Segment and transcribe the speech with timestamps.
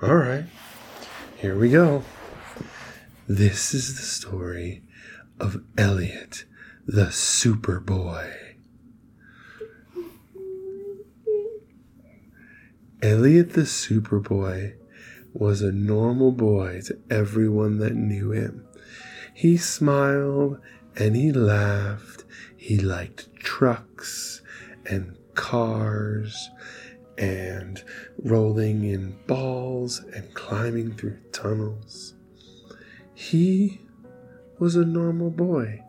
[0.00, 0.44] All right,
[1.38, 2.04] here we go.
[3.26, 4.84] This is the story
[5.40, 6.44] of Elliot,
[6.86, 8.32] the Superboy.
[13.02, 14.74] Elliot the Superboy
[15.32, 18.64] was a normal boy to everyone that knew him.
[19.34, 20.60] He smiled
[20.94, 22.22] and he laughed.
[22.56, 24.42] He liked trucks
[24.86, 26.50] and cars
[27.18, 27.82] and
[28.22, 32.14] rolling in balls and climbing through tunnels.
[33.12, 33.80] He
[34.58, 35.82] was a normal boy.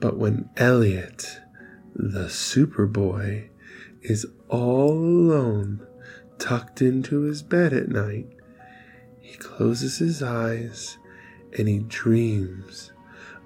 [0.00, 1.40] But when Elliot,
[1.94, 3.48] the Superboy,
[4.02, 5.86] is all alone,
[6.38, 8.28] tucked into his bed at night,
[9.20, 10.98] he closes his eyes
[11.56, 12.92] and he dreams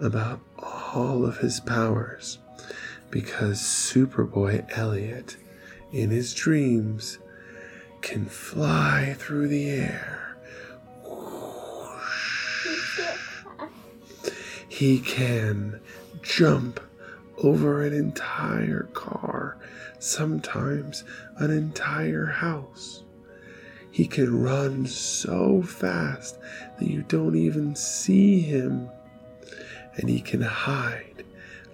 [0.00, 2.38] about all of his powers
[3.10, 5.36] because Superboy Elliot,
[5.92, 7.18] in his dreams,
[8.00, 10.36] can fly through the air.
[14.68, 15.80] He can
[16.22, 16.80] jump
[17.38, 19.58] over an entire car,
[19.98, 21.04] sometimes
[21.36, 23.02] an entire house.
[23.90, 26.38] He can run so fast
[26.78, 28.88] that you don't even see him.
[29.96, 31.24] And he can hide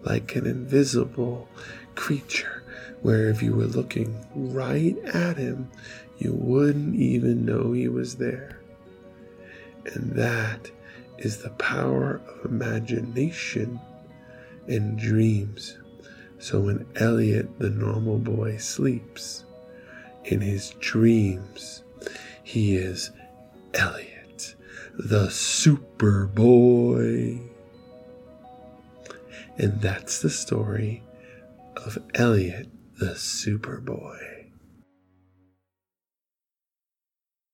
[0.02, 1.48] like an invisible
[1.94, 2.63] creature,
[3.04, 5.70] where if you were looking right at him,
[6.16, 8.58] you wouldn't even know he was there.
[9.92, 10.70] And that
[11.18, 13.78] is the power of imagination
[14.68, 15.76] and dreams.
[16.38, 19.44] So when Elliot, the normal boy, sleeps,
[20.24, 21.84] in his dreams,
[22.42, 23.10] he is
[23.74, 24.54] Elliot,
[24.94, 26.18] the Superboy.
[29.58, 31.02] And that's the story
[31.76, 34.33] of Elliot, the Superboy.